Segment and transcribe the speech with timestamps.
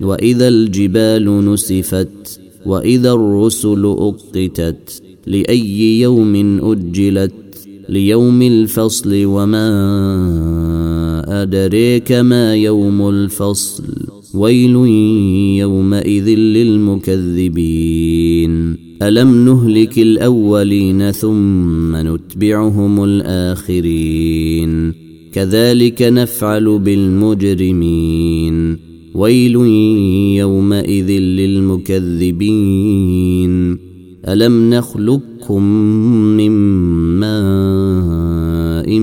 [0.00, 7.32] وإذا الجبال نسفت وإذا الرسل اقتت لأي يوم أجلت؟
[7.88, 9.68] ليوم الفصل وما
[11.42, 13.84] أدريك ما يوم الفصل؟
[14.34, 14.76] ويل
[15.58, 17.64] يومئذ للمكذبين.
[19.02, 24.92] ألم نهلك الأولين ثم نتبعهم الآخرين؟
[25.32, 28.54] كذلك نفعل بالمجرمين.
[29.14, 29.56] ويل
[30.36, 32.74] يومئذ للمكذبين.
[34.28, 35.62] ألم نخلقكم
[36.36, 36.50] من
[37.20, 38.98] ماء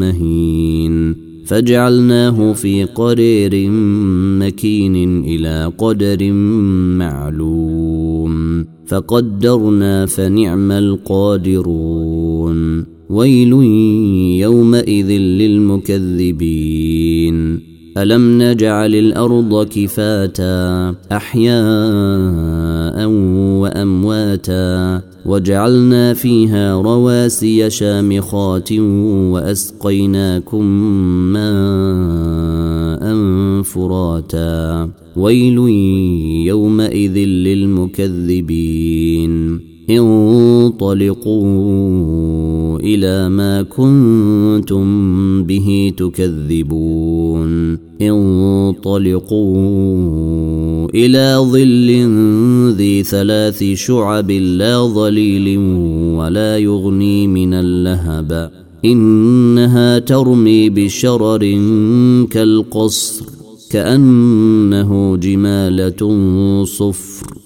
[0.00, 1.14] مهين؟
[1.44, 3.70] فجعلناه في قرير
[4.40, 6.32] مكين إلى قدر
[6.98, 8.64] معلوم.
[8.86, 12.84] فقدرنا فنعم القادرون.
[13.10, 13.52] ويل
[14.40, 16.36] يومئذ للمكذبين.
[17.96, 23.06] الم نجعل الأرض كفاتا احياء
[23.60, 28.72] وامواتا وجعلنا فيها رواسي شامخات
[29.32, 30.64] واسقيناكم
[31.32, 33.06] ماء
[33.62, 35.58] فراتا ويل
[36.46, 38.56] يومئذ للمكذبين
[39.90, 41.46] انطلقوا
[42.78, 44.84] إلى ما كنتم
[45.44, 47.78] به تكذبون.
[48.02, 49.56] انطلقوا
[50.94, 51.90] إلى ظل
[52.76, 55.58] ذي ثلاث شعب لا ظليل
[56.18, 58.50] ولا يغني من اللهب.
[58.84, 61.40] إنها ترمي بشرر
[62.30, 63.26] كالقصر
[63.70, 66.14] كأنه جمالة
[66.64, 67.45] صفر.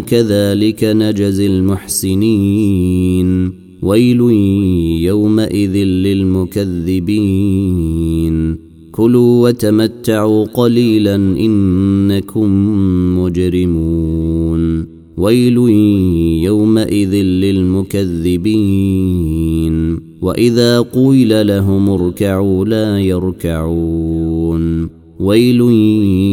[0.00, 3.52] كذلك نجزي المحسنين.
[3.82, 4.20] ويل
[5.00, 8.56] يومئذ للمكذبين.
[8.92, 12.50] كلوا وتمتعوا قليلا إنكم
[13.18, 14.86] مجرمون.
[15.16, 15.56] ويل
[16.44, 18.50] يومئذ للمكذبين.
[20.22, 24.99] وإذا قيل لهم اركعوا لا يركعون.
[25.20, 25.60] ويل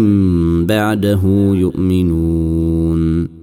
[0.68, 3.41] بعده يؤمنون.